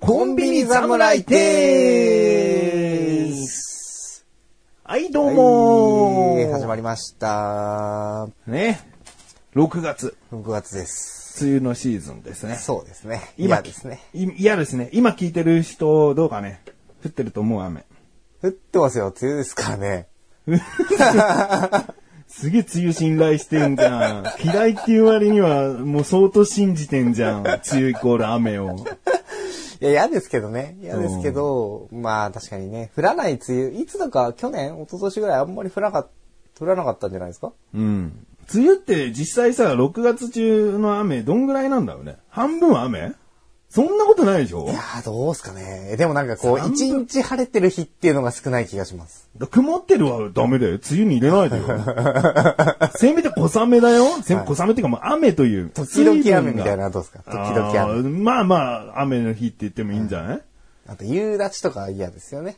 [0.00, 4.26] コンビニ侍でーす。
[4.84, 8.28] はい、どうもー、はい、始まりました。
[8.46, 8.80] ね。
[9.54, 11.44] 6月、6月です。
[11.44, 12.56] 梅雨のシーズンですね。
[12.56, 13.32] そうですね。
[13.38, 14.00] 今嫌ですね。
[14.12, 14.90] い嫌ですね。
[14.92, 16.60] 今聞いてる人、どうかね。
[17.04, 17.84] 降ってると思う雨。
[18.42, 19.14] 降ってますよ。
[19.20, 20.08] 梅雨ですからね。
[22.28, 24.24] すげえ梅雨信頼してんじゃん。
[24.44, 27.40] 嫌いっていう割には、もう相当信じてんじゃん。
[27.40, 28.84] 梅雨イコール雨を。
[29.80, 30.76] いや、嫌ですけどね。
[30.80, 36.08] 嫌ですけど、まあ確かにね、降らない梅雨、いつだか去年、一昨年ぐらいあんまり降らなかっ
[36.54, 37.52] た、降らなかったんじゃないですか？
[37.74, 38.26] うん。
[38.54, 42.16] 梅雨って実際さ、6月中の雨、どんぐらいなんだろうね。
[42.28, 43.12] 半分は雨？
[43.76, 44.64] そんなことないでしょ？
[44.64, 45.96] いやー、どうすかね。
[45.98, 49.28] でもなんかこう、寒一日晴れてる日っていうのが少ない気がします。
[49.50, 50.76] 曇ってるはダメだよ。
[50.76, 51.64] 梅雨に入れないでよ。
[52.96, 54.04] せめて小雨だよ。
[54.22, 55.68] せめて小雨っていうかもう雨という。
[55.68, 57.22] 時々雨みたいなのはどうですか？
[57.24, 58.02] 時々雨。
[58.08, 58.56] まあま
[58.96, 60.42] あ、雨の日って言ってもいいんじゃない、
[60.88, 62.56] あと、夕立とか嫌ですよね。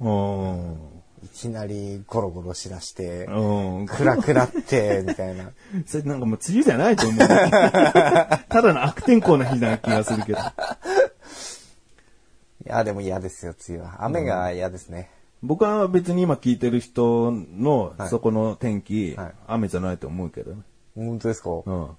[0.00, 0.76] うん、
[1.24, 3.86] いきなりゴロゴロしだして、うん。
[3.86, 5.50] 暗くなって、 みたいな。
[5.86, 7.18] それなんかもう梅雨じゃないと思う。
[7.28, 10.38] ただの悪天候な日な気がするけど。
[10.38, 10.42] い
[12.64, 14.04] や、でも嫌ですよ、梅雨は。
[14.04, 15.10] 雨が嫌ですね。
[15.42, 20.62] 僕は別に今聞いてる人のはいそこの天気、はい雨じゃないと思うけどね。
[20.96, 21.50] 本当ですか？
[21.50, 21.96] う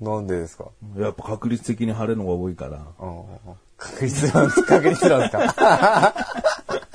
[0.00, 0.64] なんでですか？
[0.96, 1.00] ん。
[1.02, 2.78] やっぱ確率的に晴れるのが多いから。
[2.98, 3.24] うん
[3.80, 6.14] 確率なんです確率なんですか？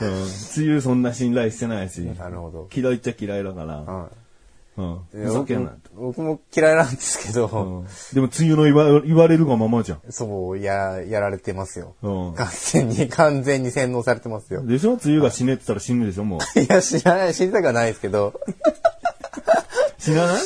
[0.00, 0.08] うん。
[0.08, 1.98] 梅雨そんな信頼してないし。
[2.00, 2.68] なるほど。
[2.74, 3.78] 嫌いっちゃ嫌いだから。
[3.78, 4.06] うん
[4.74, 4.98] うん。
[5.12, 5.90] ふざけんなと。
[5.94, 7.86] 僕も嫌いなんですけど、うん。
[8.14, 10.00] でも梅雨の言わ言われるがままじゃん。
[10.08, 11.94] そう、や、やられてますよ。
[12.02, 14.64] うん完全に、完全に洗脳されてますよ。
[14.64, 14.92] でしょ？
[14.94, 16.60] 梅雨が死ねって言ったら死ぬでしょもう。
[16.60, 18.32] いや、知らない、知りたくはないですけど、
[19.98, 20.42] 死なない？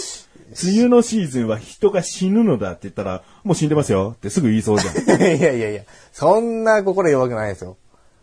[0.60, 4.96] 梅雨のシーズンは人が死ぬのだって言ったら、もう死んでますよってすぐ言いそうじゃん。
[5.20, 5.82] いやいやいや、
[6.12, 7.76] そんな心弱くないですよ。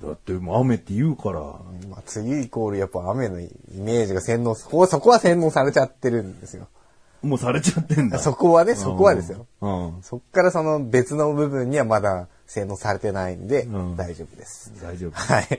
[0.07, 1.39] だってもう雨って言うから。
[1.89, 6.67] まあ、梅雨イコールやっぱ雨のイメージが洗脳、そこ、そこは洗脳されちゃってるんですよ。
[7.21, 8.19] もうされちゃってんだ。
[8.19, 9.47] そこはね、そこはですよ。
[9.61, 10.01] うん。
[10.01, 14.73] そっからその別の部分にはまだ洗脳されてないんで、うん大丈夫です。
[14.81, 15.11] 大丈夫。
[15.11, 15.47] はい。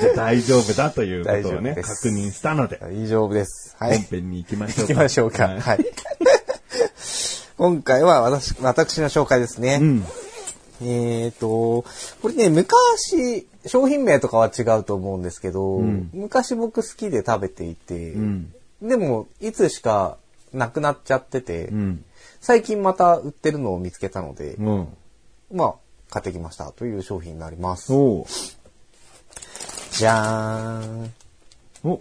[0.00, 3.76] じゃあ大丈夫だということをね、確認したので、大丈夫です。
[3.78, 3.98] は本い。
[4.00, 4.94] 編に行きましょうか。
[4.94, 5.44] 行きましょうか。
[5.44, 5.86] はいはい。
[7.56, 9.78] 今回は私、私の紹介ですね。
[9.80, 10.04] うん。
[10.82, 11.84] えっ、と、
[12.22, 18.54] これね、昔、商品名とかは違うと思うんですけど、ん昔僕好きで食べていて、うん。
[18.82, 20.16] でも、いつしか
[20.52, 22.04] なくなっちゃってて、うん。
[22.40, 24.88] 最近また売ってるのを見つけたので、うん。
[25.52, 25.74] まあ、
[26.08, 27.92] 買ってきましたという商品になります。
[29.92, 31.12] じゃーん。
[31.84, 32.00] お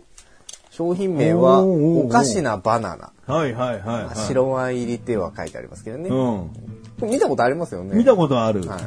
[0.80, 3.12] 商品名は、おかしなバナナ。
[3.34, 4.16] はいはいはい、はい。
[4.16, 6.10] 白ワイン入りっては書いてありますけどね。
[6.10, 7.10] うん。
[7.12, 7.98] 見たことありますよね。
[7.98, 8.62] 見たことある。
[8.62, 8.82] はい。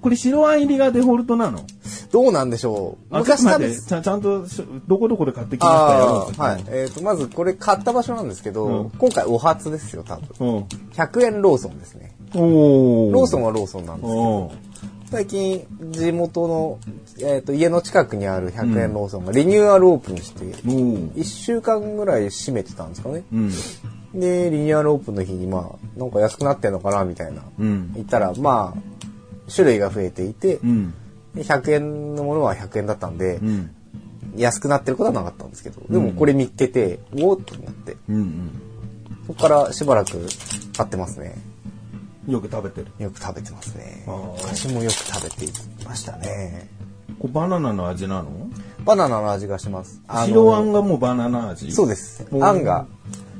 [0.00, 1.66] これ白ワイン入りがデフォルトなの？
[2.12, 3.18] どうなんでしょう？
[3.18, 6.64] 昔食べちゃちゃんとしどこどこで買ってきましたよはい。
[6.68, 10.56] えっ、と、まずこれ買った場所なんですけど、うん今回お初ですよ、多分。
[10.56, 10.64] うん。
[10.94, 12.16] 100円ローソンですね。
[12.34, 14.52] おーローソンはローソンなんですけど、
[15.12, 16.78] 最近地元の、
[17.20, 23.22] えっと家の近くにある100円ローソンがリニューアルオープンして、おー1週間ぐらい閉めてたんですかね。
[23.30, 23.50] うん。
[24.18, 27.42] で、リニューアルオープンの日に、まあ、なんか安くなってんのかな、みたいな。
[27.58, 27.92] うん。
[27.92, 30.94] 言ったら、まあ、種類が増えていて、うん。
[31.34, 33.70] で100円のものは100円だったんで、うん。
[34.34, 38.50] 安くなってることはなかったんですけど、でもこれ見っけて、おーっとなって、うん。
[39.26, 40.26] そこからしばらく
[40.74, 41.51] 買ってますね。
[42.28, 42.92] よく食べてる。
[42.98, 44.32] よく食べてますねあー。
[44.42, 45.52] 昔もよく食べてい
[45.84, 46.68] ましたね。
[47.18, 48.30] これバナナの味なの？
[48.84, 50.00] バナナの味がします。
[50.08, 51.72] 白あんがもうバナナ味？
[51.72, 52.26] そうです。
[52.30, 52.86] うんあんが。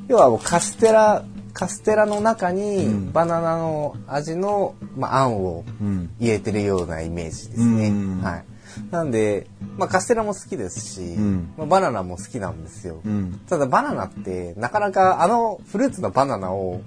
[0.08, 6.10] 要はもうカステラ、カステラの中にうんバナナの味の、まあ、あんをうん。
[6.18, 7.88] 入れてるようなイメージですね。
[7.88, 8.44] うんはい。
[8.90, 9.46] なんで、
[9.76, 13.00] まあ、カステラも好きですし、んまあ、バナナも好きなんですよ。
[13.04, 13.40] うん。
[13.48, 16.80] ただバナナってなかなかあのフルーツのバナナを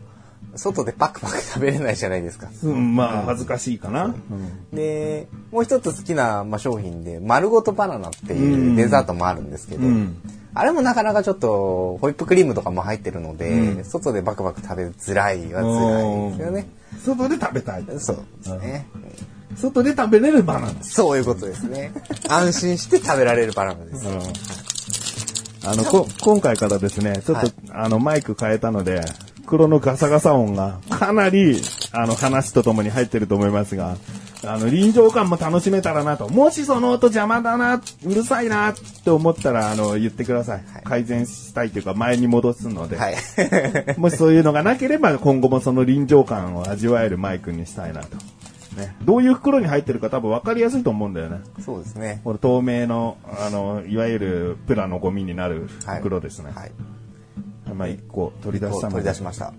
[0.56, 2.50] 外でパクパク食べれないじゃないですか。
[2.64, 4.06] うん、まあ、恥ずかしいかな。
[4.06, 10.22] うんで、もう一つ好きな、まあ、商品で、丸ごとバナナっていうデザートもあるんですけど、うん
[10.58, 16.68] あれもなかなかちょっと、ホイップクリームとかも入ってるので、うん外でバクバク食べづらいはづらいですよね。
[17.04, 17.86] 外で食べたい。
[18.00, 18.88] そうですね。
[19.58, 20.84] 外で食べれるバナナ。
[20.84, 21.92] そういうことですね。
[22.30, 24.08] 安心して食べられるバナナです。
[25.68, 29.02] あの、こ、今回からですね、ちょっと、はいあの、マイク変えたので、
[29.46, 31.62] 袋のガサガサ音がかなり、
[31.92, 33.96] あの、話とともに入ってると思いますが、
[34.44, 36.28] あの、臨場感も楽しめたらなと。
[36.30, 40.64] もしその音邪魔だな、うるさいなって思ったら、あの、言ってください。
[40.74, 42.98] はい改善したいというか、前に戻すので。
[42.98, 43.16] はい。
[43.98, 48.18] もしそういうのがなければ、今後もその臨場感を味わえるマイクにしたいなと。
[48.76, 48.96] ね。
[49.04, 51.40] どういう袋に入ってるか多分分かりやすいと思うんだよね。
[51.64, 52.22] そうですね。
[52.24, 56.52] これ透明の、あの、いわゆるプラのゴミになる袋ですね。
[56.54, 56.72] はい。
[57.74, 58.96] まあ、一個取り出したので。
[58.96, 59.54] 取り出しました。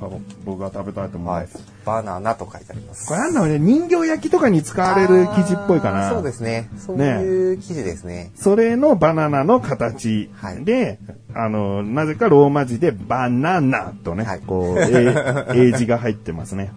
[0.00, 0.08] あ
[0.44, 1.58] 僕が食べたいと思いはいます。。
[1.84, 3.06] バナナと書いてあります。
[3.06, 6.10] これなんだろうね、人形焼きとかに使われる生地っぽいかな。
[6.10, 6.68] そうですね。
[6.76, 8.32] そういう生地ですね。
[8.34, 10.98] それのバナナの形はいで、
[11.34, 15.14] あの、なぜかローマ字でバナナとね、はいこう、英
[15.70, 16.72] 英字が入ってますね。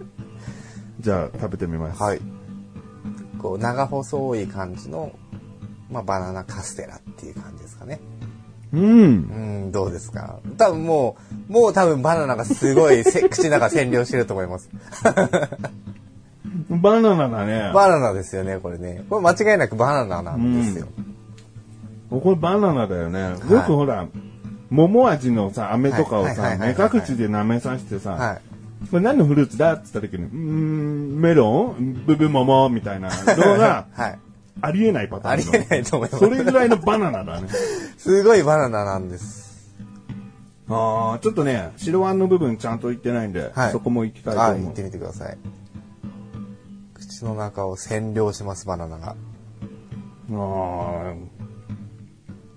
[1.00, 2.02] じゃあ、食べてみます。
[2.02, 2.22] はい。
[3.40, 5.12] こう、長細い感じの、
[5.92, 8.00] まあ、バナナカステラっていう感じですかね。
[8.74, 8.82] うん。
[8.82, 8.86] う
[9.68, 10.40] ん、どうですか？
[10.58, 11.16] 多分も
[11.50, 14.70] う、もう多分バナナがすごいせ口の中占領してると思います。
[16.70, 17.72] バナナだね。
[17.74, 19.04] バナナですよね、これね。
[19.10, 20.88] これ間違いなくバナナなんですよ。
[22.10, 23.32] これバナナだよね。
[23.50, 24.08] よくほら、
[24.70, 28.42] 桃味のさ、飴とかをさ、はいはいはいはい目隠しで舐めさせてさ、はい。
[28.92, 32.04] これ何のフルーツだって言った時に、うーん、メロン？
[32.06, 34.20] ブブ桃みたいなのが はい。
[34.62, 35.52] ありえないパターンの。
[35.54, 37.48] ありえないと思いますそれぐらいのバナナだね。
[37.98, 39.48] すごいバナナなんです。
[40.70, 44.84] ああ、ちょっとね、白あんの部分ちゃんといってないんで、はいそこも行きたいとはい、思う行って。
[44.84, 45.38] みてください。
[46.94, 49.16] 口の中を占領します、バナナが。
[50.32, 51.14] あ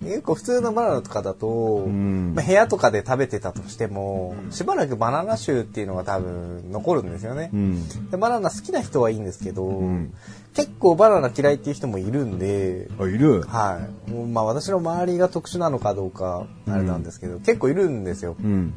[0.02, 7.56] 結構普通のバナナとかだと、んまあ、部屋とかで食べてたとしても、しばらくバナナ臭っていうのが多分残るんですよねー。
[7.56, 8.10] うん。
[8.10, 10.12] でバナナ好きな人はいいんですけど、ん
[10.54, 13.42] 結構バナナ嫌いっていう人もいるんで、あ、いる？
[13.42, 14.10] はい。
[14.10, 18.36] もうまあ私の周りが特殊なのかどうか、あれなんですけど、結構いるんですよ。
[18.42, 18.72] うん。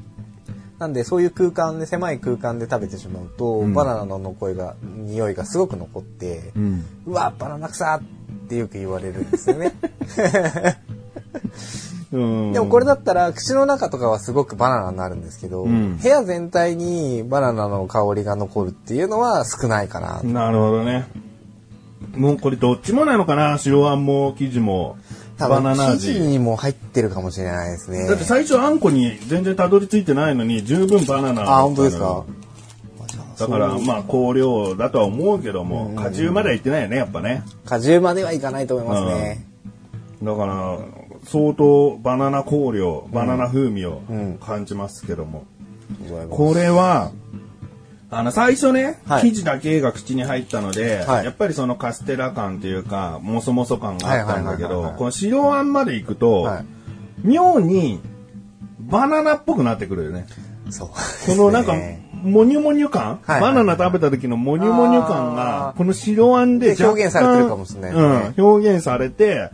[0.77, 6.85] なんでそういう空間で、狭い空間で食べてしまうと、んバナナの残りが、匂いがすごく残って、うん。
[7.05, 8.01] うわ、バナナ臭っ
[8.49, 9.71] てよく言われるんですよね。
[12.11, 12.51] うん。
[12.53, 20.21] でもこれだったら口の中とかはすごくバナナになるんですけど、ん部屋全体にバナナの香りが残るっていうのは少ないかな。
[20.23, 21.07] なるほどね。
[22.15, 23.57] もうこれどっちもなのかな？
[23.57, 24.97] 白あんも生地も。
[25.37, 26.19] 多バナ生地味。
[26.19, 28.07] にも入ってるかもしれないですね。
[28.07, 32.23] だって最初あんこに全然たどり着いてないのに十分バナナあ、本当ですか？
[33.39, 37.41] だからまあ香料だとは思うけども、果汁まではいってないよね、やっぱね。
[37.65, 39.43] 果汁まではいかないと思いますね。
[40.21, 40.77] だから、
[41.25, 44.37] 相当バナナ香料、バナナ風味をん。
[44.39, 45.45] 感じますけども。
[46.29, 47.11] これは、
[48.09, 49.21] あの、最初ね、はい。
[49.29, 51.25] 生地だけが口に入ったので、はい。
[51.25, 54.91] やっぱりそのカステラ感っていうか、もそもそ感があったんだけはいはいはいはいは、い。
[54.93, 56.65] どこの白あんまで行くと、はい。
[57.23, 58.01] 妙に
[58.79, 60.27] バナナっぽくなってくるよね。
[60.69, 60.89] そう。
[60.89, 60.95] こ
[61.35, 65.77] のなんかですね、モニュモニュ感、はいバナナ食べた時のモニュモニュ感あが、ー。
[65.77, 68.33] この白あんでで表現されてるかもしれないね。
[68.37, 69.49] うん、表現されて、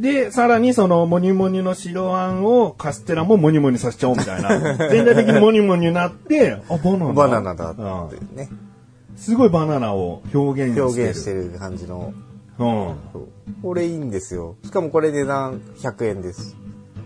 [0.00, 4.76] で、さらにそのモニュモニュの白あんをカステラもモニュモニュさせちゃおうみたいな。
[4.90, 7.12] 全体的にモニュモニュになって、あ、バナナ。
[7.12, 8.48] バナナだってね。
[9.16, 10.86] すごいバナナを表現してる。
[10.86, 12.12] 表現してる感じの。
[12.58, 12.94] うん。
[13.62, 14.56] これいいんですよ。
[14.64, 16.56] しかもこれ値段100円です。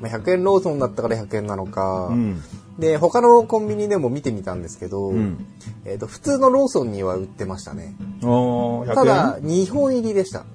[0.01, 2.09] まあ、100円ローソンだったから100円なのか。
[2.09, 2.41] うん。
[2.79, 5.45] で、他のコンビニでも見てみたんですけど、ん
[5.85, 7.95] えっ、と、普通のローソンには売ってましたね。
[8.23, 8.95] おー、100円？
[8.95, 10.47] ただ、2本入りでした。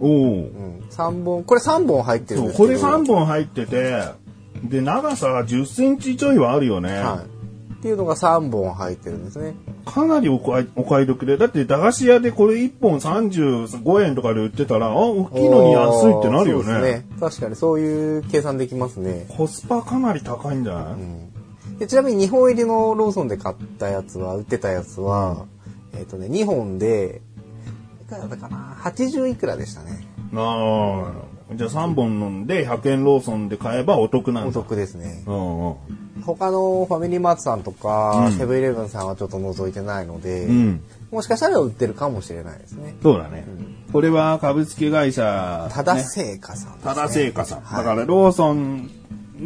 [0.00, 0.84] おーうん。
[0.90, 2.68] 3本、これ3本入ってるんですけど。
[2.68, 4.02] これ3本入ってて、
[4.64, 6.92] で、長さ10センチちょいはあるよね。
[6.92, 7.36] はい。
[7.76, 9.54] っていうのが3本入ってるんですね。
[9.84, 16.64] かなりお買いお買い得で、だって駄菓子屋でこれ1本35円とかで売ってたら、あ、大きいのに安いってなるよね。
[16.64, 17.06] そうですね。
[17.20, 19.26] 確かにそういう計算できますね。
[19.36, 21.32] コスパかなり高いんじゃない、うん
[21.78, 25.44] でちなみに2本入りのローソンで買ったやつは、売ってたやつは、
[25.92, 27.25] えっ、とね、2本で、い
[28.06, 30.06] くらだったかな ?80 いくらでしたね。
[30.34, 31.12] あ
[31.50, 34.48] あ、じゃあ3本飲んで100円ローソンで買えばお得なんだ。
[34.48, 35.22] お得ですね。
[35.26, 35.76] うんうん。
[36.24, 40.80] 他のファミリーマートさんとか、セブンイレブンさんはちょっと覗いてないので、うん。
[41.10, 42.96] もしかしたら売ってるかもしれないですね。
[43.02, 43.46] そうだね。
[43.92, 46.94] これは株式会社、ただね製菓さんです、ね。
[46.94, 47.60] ただ製菓さん。
[47.60, 48.90] はいだからローソン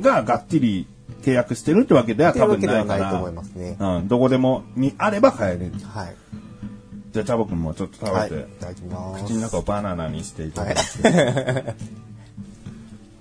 [0.00, 0.86] ががっちり
[1.22, 3.76] 契約してるってわけでは多っていうわけで分ないないと思いますね。
[3.78, 5.72] うん、どこでもにあれば買える。
[5.86, 6.16] はい。
[7.12, 8.30] じゃあ、チャボくんもちょっと食はい。
[8.30, 9.24] べて、いただきます。
[9.24, 10.80] 口の中をバナナにしていただいて。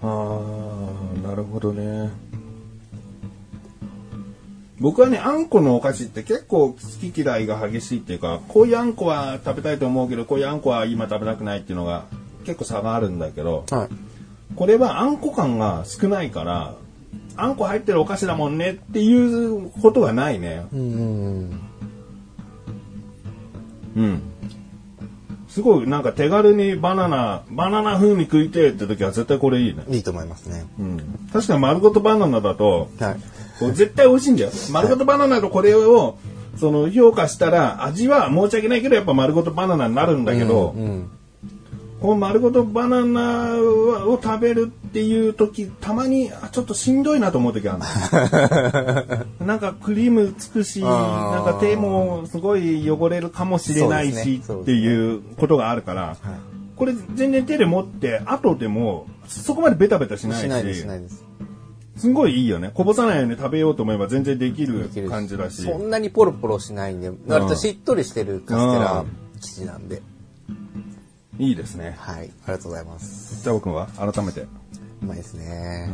[0.01, 2.09] ああ、なるほどね。
[4.79, 6.77] 僕はね、あんこのお菓子って結構好
[7.11, 12.05] き嫌いが激しいっていうか、こういうあんこは食べたいと思うけど、こういうあんこは今食べたくないっていうのが
[12.45, 13.89] 結構差があるんだけど、はい。
[14.55, 16.75] これはあんこ感が少ないから、
[17.35, 20.65] あんこ入ってるお菓子だもんねっていうことがないね。
[20.71, 21.61] うんうんうん。
[25.49, 29.83] すごいなんか手軽にバナナ、バナナ風に食いてえって時は絶対これいいね。
[29.87, 29.93] うん。
[29.95, 30.65] いいと思いますね。
[30.79, 30.97] うん。
[31.33, 33.65] 確かに丸ごとバナナだと、はい。
[33.73, 34.51] 絶対美味しいんだよ。
[34.71, 36.17] 丸ごとバナナとこれを、
[36.57, 41.09] その評価したら味は申し訳ないけどやっぱ丸ごとバナナになるんだけど、うん。
[42.01, 47.85] この丸ごとバナナを食べるっていう時たまにあちょっとしんどいなと思う時あるの。
[49.45, 56.15] なんかクリームつくしなんか手もすごい汚れるかもしれないし、ねねっていうことがあるから、
[56.77, 60.41] これ全然手で持って後でもそこまでベタベタしないし。
[60.41, 60.49] す、し
[60.87, 61.25] ないです。
[61.97, 62.71] すごいいいよね。
[62.73, 65.63] こぼさないように食べようと思えば全然できる感じだし。
[65.63, 69.05] そんなにポロポロしないんで、割としっとりしてるカステラ
[69.41, 70.01] 生地なんで。
[71.39, 72.17] いいですねはい。
[72.17, 73.41] ありがとうございます。
[73.41, 74.47] じゃあ僕は改めてう
[75.05, 75.89] まいですね。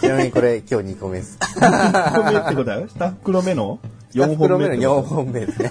[0.00, 1.38] ちなみにこれ今日2個目です。
[1.38, 3.78] 2個目ってことだよ2袋目の
[4.12, 5.70] 4本目の4こ本目ですね。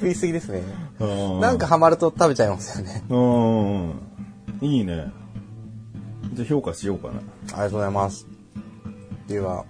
[0.00, 0.62] 食いすぎですね。
[1.40, 3.04] なんかハマると食べちゃいますよね。
[3.10, 4.00] うん。
[4.62, 5.12] いいね。
[6.32, 7.14] じゃあ評価しようかな。
[7.14, 8.26] ありがとうございます。
[9.28, 9.64] では、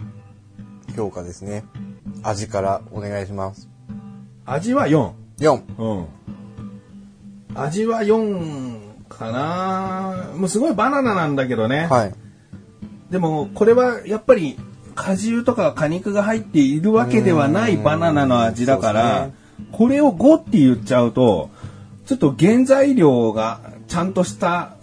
[0.97, 1.65] 評価ですね。
[2.23, 3.69] 味からお願いします。
[4.47, 5.13] 味は4。
[5.39, 5.63] 4。
[5.79, 6.07] うん。
[7.55, 11.87] 味は4かなもうすごいバナナなんだけどね。
[11.91, 12.15] はい。
[13.11, 14.59] でも、これはやっぱり
[14.95, 19.35] 果汁とか果肉が入っているわけではないバナナの味だから、そうで
[19.73, 21.51] これを5って言っちゃうと、
[22.07, 24.77] ちょっと原材料がちゃんとした。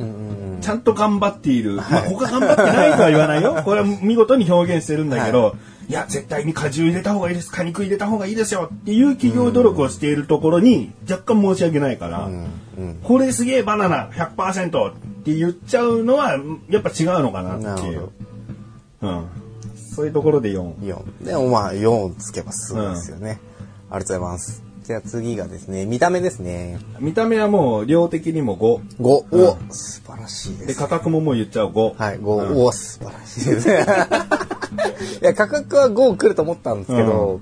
[0.61, 1.75] ちゃんと頑張っている。
[1.75, 3.61] まあ、他頑張ってないとは言わないよ。
[3.65, 7.51] これは見事に表現してるんだけど、い、や、絶対に果汁入れた方がいいです。
[7.51, 8.69] 果肉入れた方がいいですよ。
[8.73, 12.47] っていう企業努力をしているところに若干申し訳ないから、うん
[12.77, 12.99] うん。
[13.03, 16.37] これすげえバナナ100%って言っちゃうのは、
[16.69, 18.09] やっぱ違うのかなっていう。
[19.01, 19.25] うん。
[19.95, 20.75] そういうところで4。
[20.75, 21.25] 4。
[21.25, 23.39] でもまあ4をつけばすごいですよね。
[23.89, 24.63] ありがとうございます。
[24.83, 26.79] じゃあ次がですね、見た目ですね。
[26.99, 28.99] 見た目はもう量的にも5。
[28.99, 29.07] 5。
[29.35, 30.79] お、素晴らしいでで、す。
[30.79, 31.97] 価格ももう言っちゃう5。
[31.97, 32.55] はい、5。
[32.55, 33.85] お、素晴らしいですね。
[35.21, 37.41] いや、価格は5来ると思ったんですけど、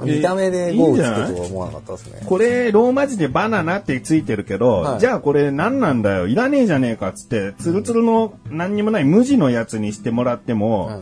[0.00, 0.08] うん。
[0.08, 2.22] 見た目でいい5をつくとは思わなかったですね。
[2.24, 5.00] これ、ローマ字でバナナってついてるけど、はい。
[5.00, 11.00] じゃあこれ何なんだよ、いらねえじゃねえかっつって、ツルツルの何にもない無地のやつにしてもらっても、は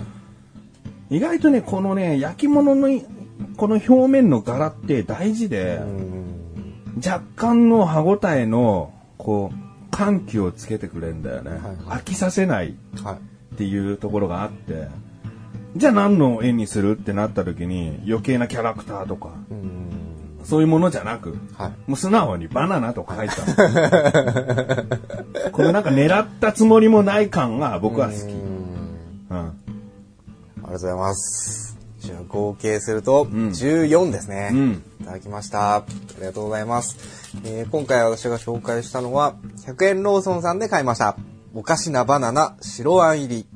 [1.11, 1.17] い。
[1.19, 2.89] 意外とね、このね、焼き物の、
[3.57, 7.03] この表面の柄って大事で、うん。
[7.05, 9.57] 若干の歯ごたえの、こう、
[9.91, 11.51] 緩急をつけてくれるんだよね。
[11.51, 11.61] はい。
[12.01, 13.15] 飽きさせないはい。
[13.55, 14.89] っていうところがあって、
[15.77, 20.07] じゃあ何の絵にするってなった時に余計なキャラクターとか、うん
[20.47, 21.71] そういうものじゃなく、はい。
[21.89, 23.35] もう素直にバナナと書いた。
[25.51, 28.19] これなんか狙ったつもりもない感が僕は好き。
[28.21, 28.29] うん
[29.29, 29.39] うん。
[29.39, 29.53] あり
[30.63, 31.77] がとうございます。
[31.99, 34.51] じゃあ合計するとん14ですね。
[34.53, 35.79] うんいただきました。
[35.79, 35.85] あ
[36.21, 36.97] りがとうございます。
[37.45, 39.35] えー今回私が紹介したのは
[39.67, 41.17] 100円ローソンさんで買いました。
[41.55, 43.49] おかしなバナナ白あん入り。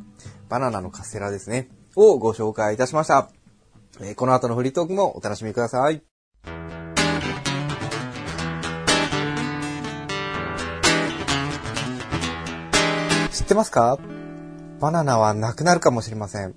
[0.48, 1.68] バナナのカステラですね。
[1.97, 3.30] をご紹介いたしました。
[4.00, 6.02] えーこの後のフリートークもお楽しみください。
[13.32, 13.99] 知ってますか？
[14.80, 16.54] バナナはなくなるかもしれません。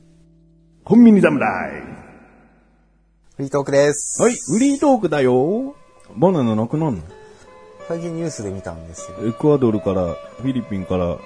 [0.83, 1.81] コンビニ侍。
[3.35, 4.21] フリートークです。
[4.21, 5.75] はい、フリートークだよ。
[6.15, 7.03] バナナなくなるの？
[7.87, 9.27] 最近ニュースで見たんですよ。
[9.27, 11.17] エクアドルから、フィリピンから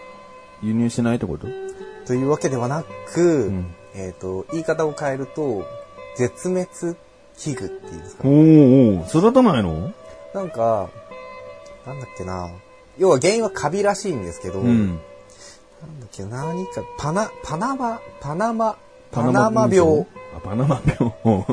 [0.63, 1.47] 輸入しないってこと？
[2.05, 2.83] というわけではな
[3.13, 5.65] く、んえっ、と、言い方を変えると、
[6.15, 6.67] 絶滅
[7.37, 8.27] 危惧っていうんですか。
[8.27, 9.91] おーおー育たないの
[10.33, 10.89] なんか、
[11.85, 12.49] なんだっけな。
[12.97, 14.97] 要は原因はカビらしいんですけど、なん
[15.99, 18.77] だっけ何か、パナ、パナマ、パナマ、
[19.11, 21.13] パナマ病っあ、パナマ病。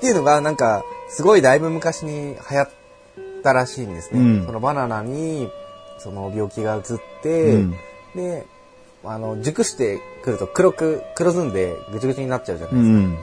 [0.00, 2.68] ていうのが、なんか、すごいだいぶ昔に流行っ
[3.42, 4.20] たらしいんですね。
[4.20, 5.50] うんそのバナナに、
[5.98, 6.82] その病気が移っ
[7.22, 7.74] て、うん
[8.14, 8.46] で、
[9.04, 12.98] あの、熟してくると黒く、黒ずんでぐちゅぐちゅになっちゃうじゃないですか。
[12.98, 13.18] うん。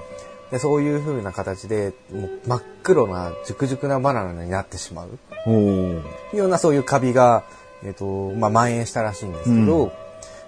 [0.52, 5.10] でそういう風な形で、もう真っ黒な、熟々なバナナになってしまう。
[5.50, 6.00] い
[6.34, 7.44] うようなそういうカビが、
[7.84, 9.92] えっ、と、まあ、蔓延したらしいんですけど、うん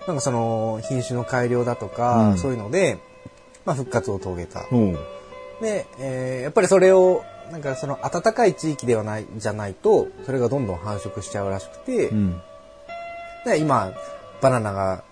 [0.07, 2.99] なんかその、品種の改良だとか、うんそういうので、
[3.65, 4.61] まあ、復活を遂げた。
[5.59, 12.41] で、えーやっぱりそれを、なんかその暖かい地域ではない、じゃないと、それがどんどん繁殖しちゃうらしくて、うん。
[13.45, 13.91] で今、
[14.41, 15.03] バナナが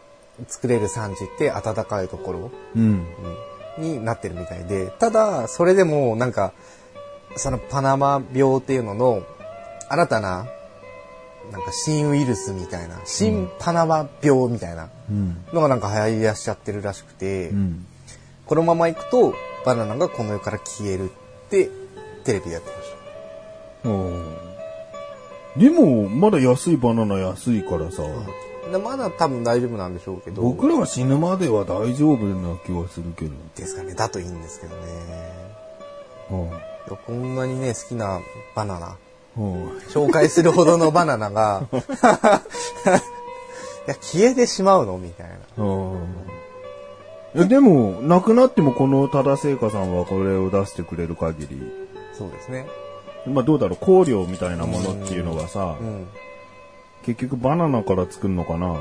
[0.47, 3.05] 作れる産地って暖かいところ、うん。
[3.77, 6.53] になってるみたいで、ただ、それでもなんか、
[7.35, 9.23] そのパナマ病っていうのの
[9.89, 10.45] 新たな、
[11.51, 15.37] なんか新ウイルスみたいな、新パナマ病みたいなうん。
[15.53, 17.85] のがなんか流行り出しちゃってるらしくて、うん。
[18.45, 19.33] このまま行くと
[19.65, 21.13] バナナがこの世から消えるっ
[21.49, 21.69] て
[22.23, 22.97] テレビでやってました。
[25.59, 28.09] でも、まだ安いバナナ安いからさ、で
[28.79, 33.31] まだ多分大丈夫なんでしょうけど、僕らが死ぬまでは大丈夫な気はするけど。
[33.55, 34.83] ですかね、だといいんですけどね。
[36.31, 36.49] うん。
[37.05, 38.19] こんなにね、好きな
[38.55, 38.97] バナナ、
[39.37, 39.67] うん。
[39.89, 41.75] 紹介するほどのバナナが、 い
[43.87, 45.27] や、消えてしまうのみたい
[45.57, 45.63] な。
[45.63, 45.93] うん。
[47.35, 51.71] いやでも、なくなってもこの多田聖華さんはこれを出してくれる限り、
[52.13, 52.67] そうですね。
[53.25, 56.07] まあどうだろう、香料みたいなものっていうのがさ、うん。
[57.03, 58.75] 結局バナナから作るのかな？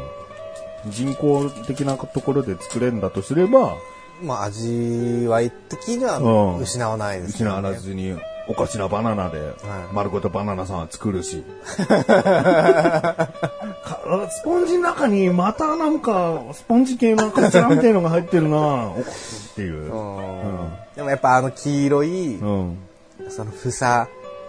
[0.87, 3.77] 人工的なところで作れるんだとすれば、
[4.23, 9.55] まあ、味わい的にはうん失わないです失わらずにおかしなバナナで、
[9.93, 11.45] 丸ごとバナナさんは作るし。
[11.79, 13.29] か
[14.31, 19.75] スポンジの中にまたなんか、スポンジ系のカツラみたいのが入ってるなおっていう。
[19.75, 22.79] うんでもやっぱあの黄色い、うん。
[23.31, 24.09] その房、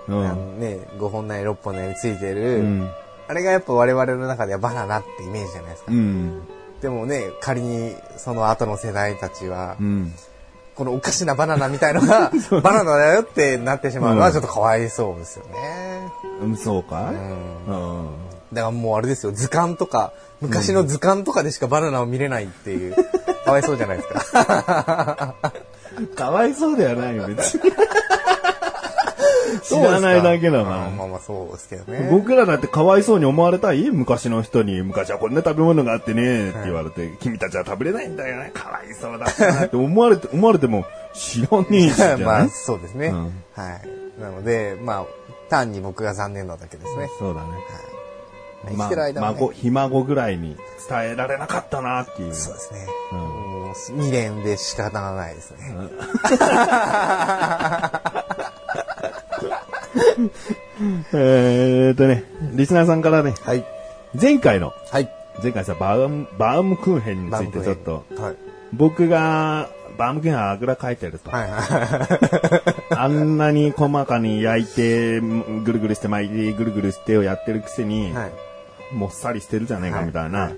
[0.09, 0.59] うん。
[0.59, 2.89] ね、5本なり6本なりついてうる、ん。
[3.27, 5.91] あれがやっぱ我々の中ではバナナってイメージじゃないですか。
[5.91, 6.41] うん。
[6.81, 10.13] でもね、仮にその後の世代たちは、うん。
[10.75, 12.31] このおかしなバナナみたいのが、
[12.63, 16.11] バナナだよってなってしまうのはちょっとかわいそうですよね。
[16.41, 17.19] うん、そうかういん。
[17.19, 18.09] うん。
[18.51, 22.95] だからもうあれですよ、図鑑とか、昔の図鑑とかでしかバナナを見れないっていう、
[23.45, 25.35] かわいそうじゃないですか。
[26.15, 27.71] かわいそうではないよ、別に。
[29.59, 30.77] 知らないだけだから。
[30.77, 32.07] まあまあまあそうですけどね。
[32.11, 33.89] 僕らだってかわいそうに思われたい？
[33.91, 39.25] 昔の人に、昔はこんな食べ物があってね、って言われて、君たちは食べれないんだよね、かわいそうだ
[39.65, 43.69] って思われて、思われても知らねえし、 まあそうですね、うんは
[44.17, 44.21] い。
[44.21, 45.05] なので、まあ、
[45.49, 47.09] 単に僕が残念なだけですね。
[47.19, 47.47] そうだね。
[48.65, 50.55] 生きてる間は、ね孫、ひ孫ぐらいに
[50.89, 52.33] 伝えられなかったなっていう。
[52.33, 52.87] そうですね。
[53.11, 55.57] うんもう未練で仕方がないですね。
[61.13, 63.65] えーっとね、リスナーさんからね、はい。
[64.19, 65.09] 前回の、はい。
[65.41, 68.35] 前回さ、バーム、バームクーヘンについてちょっと、はい。
[68.73, 71.29] 僕が、バームクーヘンあぐらかいてると。
[71.29, 72.93] はいはい。
[72.95, 78.31] あんなに細かに焼いて、ぐるぐるして巻いて、ぐるぐるしてをやってるくせに、はい。
[78.93, 80.55] もっさりしてるじゃねえかはいみたいなはい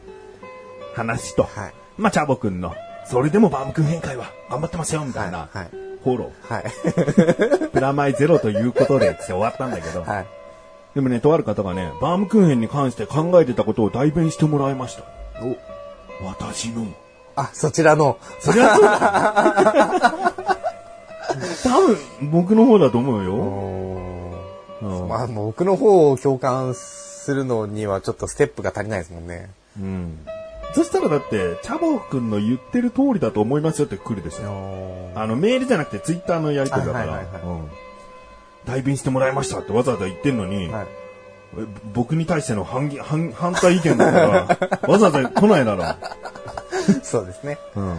[0.95, 1.74] 話と、はい。
[1.98, 2.74] まあ、チャボくんの、
[3.10, 5.70] それでもバームクーヘン会は頑張ってますよ、みたいな、はいはい
[6.06, 6.63] フォロはい。
[6.63, 10.26] ー、 プラマイゼロということで、って終わったんだけど、はい。
[10.94, 15.04] でもね、とある方がね、バームクーヘンに関して考えてたことを代弁してもらいました。
[15.41, 16.86] お、私の。
[17.36, 20.34] あ、そちらの、そりゃそうだ。
[21.63, 21.98] 多分、
[22.32, 23.34] 僕の方だと思うよ。
[23.34, 29.50] うんまあ僕の方を共感するのにはちょっとステップが足りないですもんね。
[29.80, 30.20] うん。
[30.73, 35.12] そしたらだって、チャボくんの言ってる通りだと思いますよって来るでしょ。
[35.15, 37.69] あの、メールじゃなくてツイッターのやりとりだから、はいはいはいはいうん
[38.65, 40.88] 代弁してもらいましたってわざわざ言ってんのに、はい。
[41.60, 45.84] え僕に対しての反議反反対意見だから、 わざわざ来ないだろ。
[47.04, 47.60] そうですね。
[47.75, 47.95] うん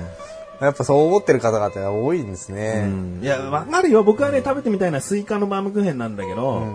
[0.61, 2.88] やっぱそう思ってる方々が多いんですね。
[3.20, 4.02] いや、わかるよ。
[4.02, 6.66] 僕はね、食べてみたいなスイカのバームクーヘンなんだけど、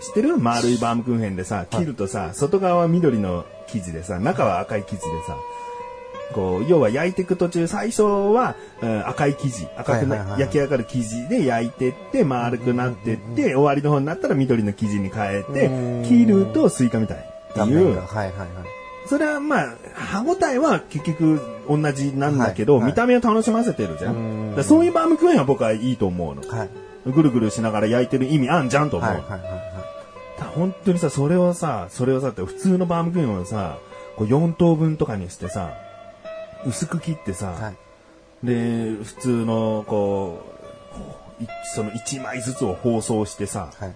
[0.00, 0.38] 知ってる？
[0.38, 5.36] 丸いバームクーヘンでさ、切るとさ、外側は緑の生地でさ、中は赤い生地でさ、
[6.34, 15.70] こう、要は焼いていく途中、最初は、うん赤い生地、赤くな、はいはいはい焼き上がる生地で焼いてって、丸くなってって、終わりの方になったら緑の生地に変えて、
[16.08, 17.96] 切るとスイカみたいっていう。
[17.96, 18.48] はいはいはい。
[19.06, 24.56] それはまあ、歯応えは結局同じなんだけど、はいはい見た目を楽しませてるじゃん。
[24.62, 26.42] そういうバームクーヘンは僕はいいと思うの。
[26.48, 26.70] はい。
[27.06, 29.10] ぐるぐるしながら焼いてる意味あんじゃんと思う。
[29.10, 29.36] はいはいは
[29.70, 29.73] い
[30.44, 30.52] はい。
[30.52, 33.78] ただ本当にさ、それをさ、それをさ、って普通のバームクーヘンをさ、
[34.16, 35.72] こう4等分とかにしてさ、
[36.66, 38.46] 薄く切ってさ、はい。
[38.46, 40.40] で、普通の、こ
[41.40, 43.94] う、いその1枚ずつを包装してさ、はい。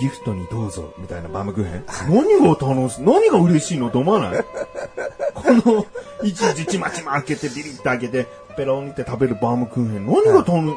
[0.00, 1.84] ギフトにどうぞ、みたいなバームクーヘン。
[2.08, 3.90] 何が楽しい、何が嬉しいの？
[3.90, 4.42] と思わない？
[5.34, 5.86] この、
[6.22, 10.06] いちいちちまちま開けて、ビリッと開けて、ペロンって食べるバームクーヘン。
[10.06, 10.74] 何が楽しい、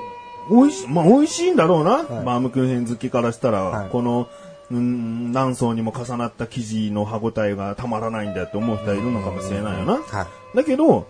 [0.49, 2.03] 美味しい、まあ美味しいんだろうな。
[2.23, 4.27] バームクーヘン好きからしたら、はいこの、
[4.71, 9.93] うん、何層にも重なった生地の歯応えがたまらないんだって思う人はいるのかもしれないよな。
[10.01, 10.57] はい。
[10.57, 11.07] だけど、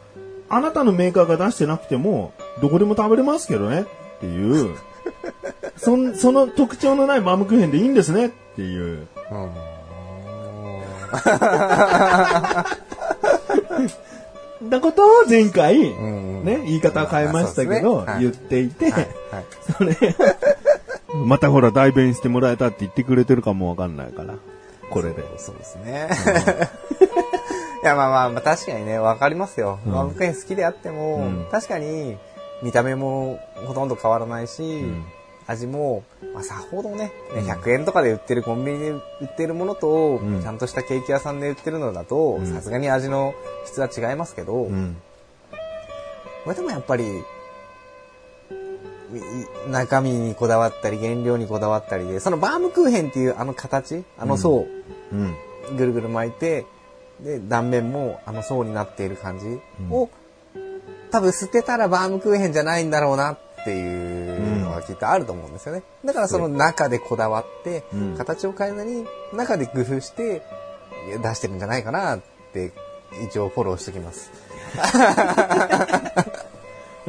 [0.49, 3.85] あなたのメーカーが出してなくても、どこでも食べれますけどねっ
[4.19, 4.75] ていう、
[5.77, 9.07] そんその特徴のないバームクーヘンでいいんですねっていう。
[14.69, 19.07] たことを前回、ね、言い方は変えましたけど、言っていて、はい。
[19.77, 19.95] それ、
[21.25, 24.35] またほら代弁してもらえたって言ってくれてるかもわかんないから、
[24.89, 25.23] これで。
[25.37, 26.09] そうですね。
[27.83, 29.79] いや、まあまあ、まあ、確かにね、わかりますよ。
[29.85, 32.17] バームクーヘン好きであっても、うん確かに、
[32.63, 35.05] 見た目もほとんど変わらないし、ん
[35.47, 43.33] 味も、まあ、さほどね、ね100円とかで売ってるコンビニで売ってるものと、うんちゃんとしたケーキ屋さんで売ってるのだと、んさすがに味の
[43.65, 44.97] 質は違いますけど、うん。
[46.43, 47.23] これでもやっぱり、い
[49.69, 54.65] 中身にこだわったり、原料にこだわったりで、そのバームクーヘンっていうあの形、あの層、
[55.11, 55.35] うん。
[55.77, 56.65] ぐるぐる巻いて、
[57.21, 60.09] で、断面もあの層になっている感じを、
[61.11, 65.83] 多分捨てたらバームクーヘンじゃないんだろうなっていうのがきっとあると思うんですよね。
[66.03, 70.43] だからその中でこだわって、うん形を変えずに中で工夫して
[71.21, 72.21] 出してるんじゃないかなっ
[72.53, 72.73] て
[73.27, 74.31] 一応フォローしておきます。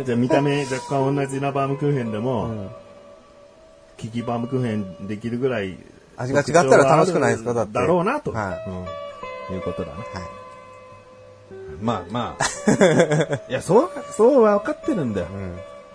[0.07, 2.71] じゃあ見た目若干同じなバームクーヘンでも、うん
[3.99, 5.79] キキバームクーヘンできるぐらい
[6.19, 7.55] 味が違ったら楽しくないですか？
[7.55, 8.71] だってだろうなと、はい
[9.51, 9.99] うん、いうことだね。
[10.13, 10.23] はい。
[11.81, 13.41] まあまあ。
[13.49, 15.29] いや、そう、そうは分かってるんだよ。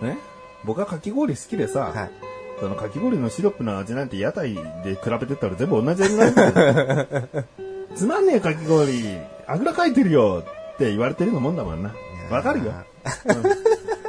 [0.01, 0.07] うん。
[0.07, 0.17] ね？
[0.63, 2.11] 僕はかき氷好きでさ、はい。
[2.59, 7.27] そのかき氷のシロップの味なんて屋台で比べてったら全部同じ味なんだよ。
[7.95, 10.43] つまんねえかき氷、あぐらかいてるよ
[10.73, 11.93] って言われてるようなもんだもんな。
[12.31, 12.73] わかるよ。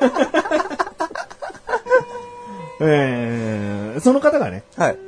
[2.80, 4.98] えー、その方がね、はい。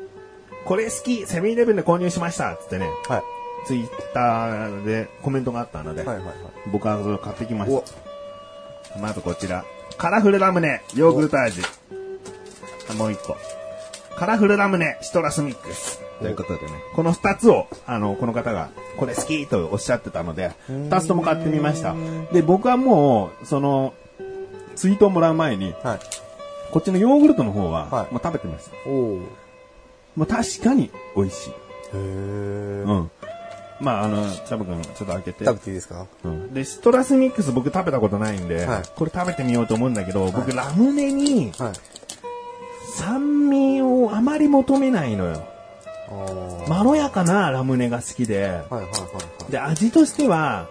[0.64, 3.22] これ好き、セブンイレブンで購入しましたっつってね、はい。
[3.66, 6.16] ツイッターでコメントがあったので、はい。
[6.16, 6.26] はい。
[6.26, 6.34] はい。
[6.72, 7.84] 僕はそれを買ってきましお
[8.94, 8.98] た。
[8.98, 9.64] まずこちら。
[9.96, 11.60] カラフルラムネ、ヨーグルト味。
[12.96, 13.36] もう一個。
[14.16, 16.00] カラフルラムネ、シトラスミックス。
[16.20, 21.94] ということでね、この二つを、あの、この方が、これ好きとおっしゃってたので、二つとも買ってみました。
[22.32, 23.94] で、僕はもう、その、
[24.80, 26.00] ツイートをもらう前に、はい。
[26.72, 28.72] こっちのヨーグルトの方は、はいもう食べてました。
[28.88, 29.16] おお。
[29.16, 29.18] へ
[30.16, 31.50] もう確かに美味しい。
[31.92, 32.84] え。
[32.86, 33.10] うん。
[33.78, 35.44] まあ、あの、チャブ君、ちょっと開けて。
[35.44, 36.06] 食べていいですか？
[36.24, 41.72] うんで、シトラスミックス僕食べたことないんで、はいこれ食べてみようと思うんだけど、僕ラムネにはい。
[42.94, 45.46] 酸味をあまり求めないのよ。
[46.68, 48.86] まろやかなラムネが好きで、はいはいはいは
[49.48, 49.52] い。
[49.52, 50.68] で、味としては、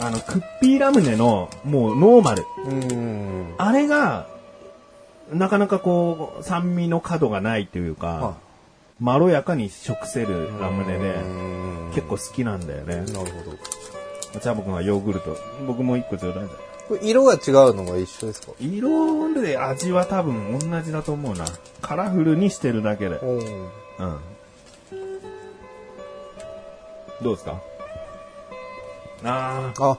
[0.00, 2.44] あの、クッピーラムネのもうノーマル。
[3.58, 4.26] あれが、
[5.32, 8.34] なかなかこう、酸味の角がないというか、は
[8.98, 11.14] まろやかに食せるラムネで、で
[11.94, 12.96] 結構好きなんだよね。
[12.96, 14.38] なるほど。
[14.40, 15.36] チャボ君はヨーグルト。
[15.66, 16.46] 僕も一個ちょうだい。
[16.88, 18.52] これ色が違うのが一緒ですか？
[18.60, 21.44] 色で味は多分同じだと思うな。
[21.80, 23.16] カラフルにしてるだけで。
[23.16, 23.38] うん。
[27.22, 27.60] どうですか？
[29.24, 29.90] ああ。
[29.92, 29.98] あ、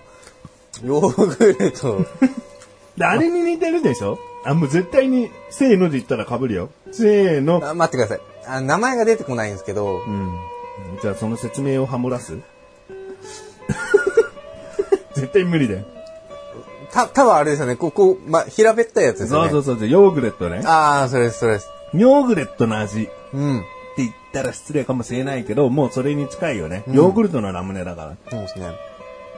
[0.83, 2.05] ヨーグルト。
[2.97, 4.19] で、あれに似てるでしょ？
[4.45, 6.69] あ、もう絶対に、せーので言ったら被るよ。
[6.91, 7.61] せーの。
[7.63, 8.61] あ待ってくださいあ。
[8.61, 10.31] 名前が出てこないんですけど、うん。
[11.01, 12.37] じゃあその説明をハモらす？
[15.13, 15.81] 絶対無理だよ。
[16.91, 17.75] た、多分あれですよね。
[17.75, 19.51] ここ、ま、平べったいやつですよね。
[19.51, 19.89] そうそうそう。
[19.89, 20.61] ヨーグレットね。
[20.65, 21.69] ああ、それです、それです。
[21.93, 23.63] ヨーグレットの味ってうん。
[23.97, 26.83] 言ったら失礼かもしれないけど、もうそれに近いよね。
[26.87, 28.15] ヨーグルトのラムネだから。
[28.31, 28.71] そうですね。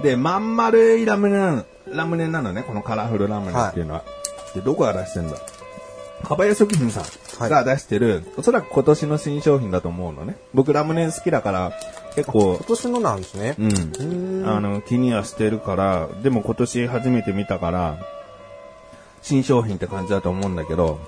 [0.01, 4.03] で、まん丸いラムネなの、ラムネなのね、このカラフルラムネっていうのは。
[4.55, 5.37] で、どこが出してんだ？
[6.23, 10.37] かばや食品さんが出してる、おそらく今年の新商品だと思うのね。
[10.53, 11.73] 僕ラムネ好きだから、
[12.15, 13.55] 結構今、年のなんですね。
[13.59, 17.97] うんあの、気にはしてるから、でも今年初めて見たから、
[19.21, 20.99] 新商品って感じだと思うんだけど、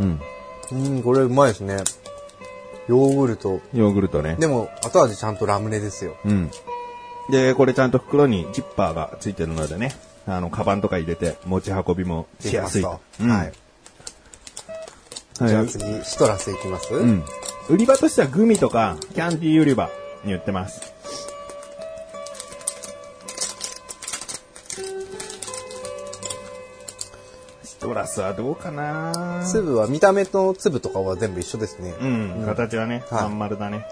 [0.00, 0.20] うん。
[0.72, 1.76] うん、これうまいですね。
[2.88, 3.60] ヨーグルト。
[3.74, 4.36] ヨーグルトね。
[4.38, 6.16] でも、後味ちゃんとラムネですよ。
[6.24, 6.50] うん。
[7.30, 9.92] で、これちゃんと袋にジッパーがついてるのでね、
[10.26, 13.00] あの、カバンとか入れて持ち運びもしやすいと。
[13.20, 13.38] うんはい。
[13.38, 13.52] はい
[15.38, 16.94] じゃあ次、シトラスいきます？
[16.94, 17.22] うん。
[17.68, 19.90] 売り場としてはグミとかキャンディー売り場
[20.24, 20.94] に売ってます。
[27.86, 31.94] シトラスはどうかな粒は、見た目と粒とかは全部一緒ですね。
[32.00, 32.04] う
[32.42, 33.86] ん、形はね、はいまん丸だね。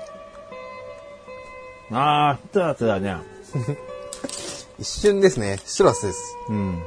[1.93, 3.17] あー、シトラスだね。
[4.81, 5.61] 一瞬ですね。
[5.65, 6.37] シトラスです。
[6.49, 6.83] うん。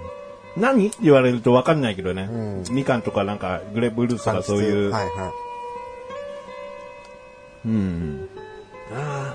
[0.58, 2.28] 何って言われるとわかんないけどね。
[2.30, 4.91] うんみかんとかなんかグレープフルーツとかそういう。
[4.91, 5.32] はいは
[7.65, 8.30] うん。
[8.93, 9.34] あ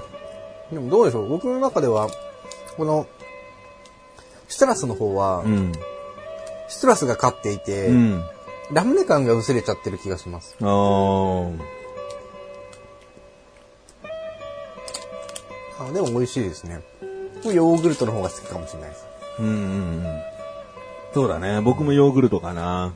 [0.70, 0.74] い。
[0.74, 2.10] でもどうでしょう僕の中では、
[2.76, 3.06] この、
[4.48, 5.46] シトラスの方はー。
[5.46, 5.72] う、ん。
[6.72, 8.24] シトラスが勝っていて、うん。
[8.72, 10.56] ラムネ感が薄れちゃってる気がします。
[10.58, 11.58] あー。
[15.78, 16.80] あでも美味しいですね。
[17.44, 19.04] 僕ヨーグルトの方が好きかもしれないです。
[19.38, 19.56] うんうんう
[20.08, 20.22] ん。
[21.12, 21.60] そうだね。
[21.60, 22.94] 僕もヨーグルトかな。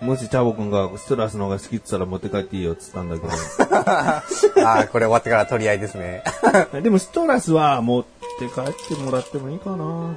[0.00, 4.22] もしチャボくんがストラスの方が好きって言ったら持って帰っていいよって言ったんだ
[4.64, 6.22] ああ、これ終わってから取り合いですね。
[6.70, 6.82] けど。
[6.82, 8.04] でもストラスは持っ
[8.38, 10.14] て帰ってもらってもいいかな。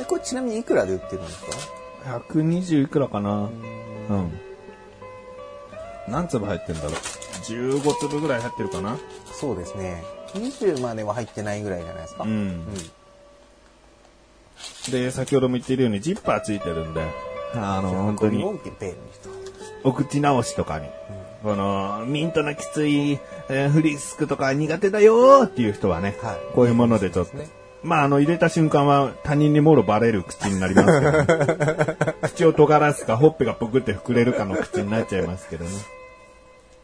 [0.00, 1.50] えこれちなみにいくらで売ってるんですか
[2.34, 3.48] ？120いくらかな。
[4.10, 4.40] うん。
[6.08, 8.96] 何粒入ってんだろう？15粒ぐらい入ってるかな？
[9.32, 10.02] そうですね。
[10.34, 12.24] 20までは入ってないぐらいじゃないですか。
[12.24, 12.66] ううんん。
[14.90, 17.02] で、先ほども言ってるようにジッパーついてるんで、
[17.54, 18.44] あの、本当に
[19.84, 20.86] お口直しとかに、
[21.42, 35.70] この、ミントのきつい、えーフリスクとか苦手だよーっていう人はね、はいこういうものでちょっと、そうですまあ、あの、入れた瞬間は他人にもろバレる口になりますけど、 口を尖らすか、ほっぺがぷくって膨れるかの口になっちゃいますけどね。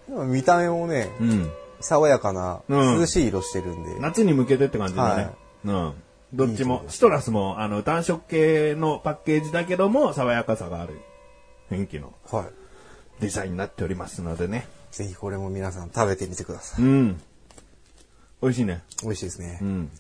[0.09, 1.51] でも見た目もね、うん。
[1.81, 4.01] 爽やかな、うん涼しい色してるんで。
[4.01, 5.23] 夏に向けてって感じだね。
[5.23, 5.31] はい
[5.67, 5.93] うん。
[6.33, 11.01] どっちもシトラスも、あの、暖色系のパッケージだけども、爽やかさがある
[11.71, 12.49] 雰囲気のは
[13.21, 14.67] デザインになっておりますのでね。
[14.93, 14.97] い。
[14.97, 16.85] ぜひこれも皆さん食べてみてください。
[16.85, 17.21] うん。
[18.43, 18.83] 美味しいね。
[19.03, 19.65] 美味しいですねう。
[19.65, 19.91] ん。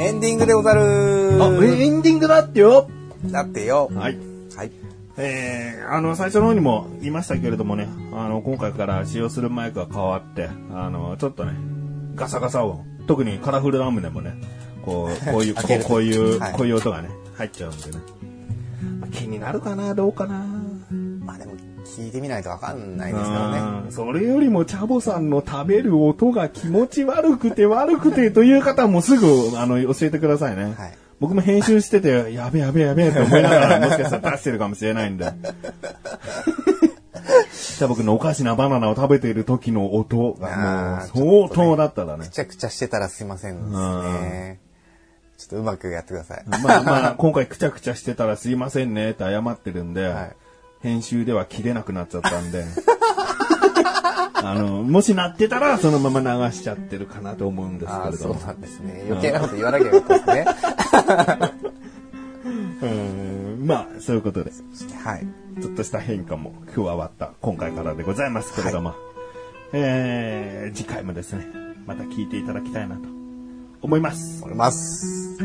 [0.00, 2.88] エンディングでござるあ、エンディングだってよ
[3.26, 3.90] だってよ。
[3.94, 4.18] はい。
[4.56, 4.70] はい。
[5.16, 11.52] えー、あの、最初の方にも言いましたけれどもね、あの、今回から使用するマイクが変わって、あの、ちょっとね、
[12.14, 14.34] ガサガサ音、特にカラフルラムでもね、
[14.82, 17.98] こう、こういう、こうこういう、はいこういう音がね、入っちゃうんでね。
[19.00, 20.44] まあ気になるかな、どうかな。
[21.20, 21.52] まあでも、
[21.84, 23.58] 聞いてみないとわかんないですからね。
[23.86, 30.74] うんそれよりもチャボさんの食べる音が気持ち悪くて悪くてという方もすぐあの教えてくださいね。
[30.76, 35.32] はい僕も編集してて、やべやべやべって思いながらもしかしたら出してるかもしれないんで。
[37.76, 42.30] じゃあ僕のおかしなバナナを食べている時の音がもう相当だったらねく。
[42.30, 44.60] ちゃくちゃしてたらすいませんですね。
[45.36, 46.44] ちょっとうまくやってください。
[46.46, 50.36] まあまあ、今回くちゃくちゃしてたらすいませんねって謝ってるんで、はい
[50.84, 52.62] 編集では切れなくなっちゃったんで、
[54.42, 58.34] あの、もしなってたらそのまま流しちゃってるかなと思うんですけれども。
[58.34, 59.04] なんですね。
[59.08, 60.46] 余計なこと言わなきゃよかったですね。
[62.82, 64.50] うん まあ、そういうことで、
[65.04, 65.26] はい。
[65.62, 68.94] ちょっとした変化も加わった今回からでございますけれども、
[69.72, 71.46] えー、次回もですね、
[71.86, 73.02] また聞いていただきたいなと
[73.82, 74.42] 思います。
[74.42, 75.38] 思います。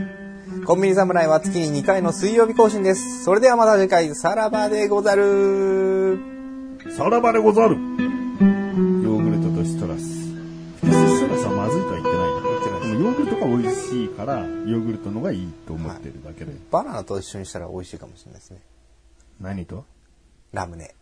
[0.66, 3.24] コンビニ侍は月に2回の水曜日更新です。
[3.24, 6.20] それではまた次回、さらばでござる。
[6.96, 7.78] さらばでござる
[13.90, 16.54] しいから、ヨーグルトのがいいと思ってるだけで。
[16.72, 18.62] バナナと一緒にしたら美味しいかもしれないですね。
[19.40, 19.86] 何と？
[20.54, 20.96] ラムネ。